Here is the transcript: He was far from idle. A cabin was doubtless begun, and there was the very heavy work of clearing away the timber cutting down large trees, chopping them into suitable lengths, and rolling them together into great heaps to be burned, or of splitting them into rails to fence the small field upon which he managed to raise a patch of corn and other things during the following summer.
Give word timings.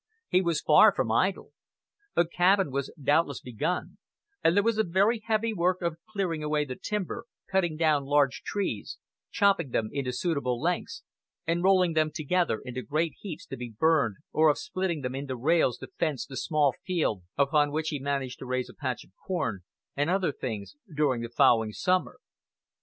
He 0.29 0.41
was 0.41 0.61
far 0.61 0.91
from 0.95 1.11
idle. 1.11 1.51
A 2.15 2.25
cabin 2.27 2.71
was 2.71 2.91
doubtless 2.99 3.39
begun, 3.39 3.99
and 4.43 4.55
there 4.55 4.63
was 4.63 4.77
the 4.77 4.83
very 4.83 5.19
heavy 5.19 5.53
work 5.53 5.83
of 5.83 5.99
clearing 6.09 6.41
away 6.41 6.65
the 6.65 6.75
timber 6.75 7.25
cutting 7.51 7.77
down 7.77 8.05
large 8.05 8.41
trees, 8.41 8.97
chopping 9.29 9.69
them 9.69 9.89
into 9.93 10.11
suitable 10.11 10.59
lengths, 10.59 11.03
and 11.45 11.61
rolling 11.61 11.93
them 11.93 12.09
together 12.11 12.63
into 12.65 12.81
great 12.81 13.13
heaps 13.19 13.45
to 13.45 13.57
be 13.57 13.75
burned, 13.77 14.15
or 14.31 14.49
of 14.49 14.57
splitting 14.57 15.01
them 15.01 15.13
into 15.13 15.35
rails 15.35 15.77
to 15.77 15.87
fence 15.99 16.25
the 16.25 16.35
small 16.35 16.73
field 16.83 17.21
upon 17.37 17.71
which 17.71 17.89
he 17.89 17.99
managed 17.99 18.39
to 18.39 18.47
raise 18.47 18.71
a 18.71 18.73
patch 18.73 19.03
of 19.03 19.11
corn 19.27 19.59
and 19.95 20.09
other 20.09 20.31
things 20.31 20.75
during 20.95 21.21
the 21.21 21.29
following 21.29 21.71
summer. 21.71 22.17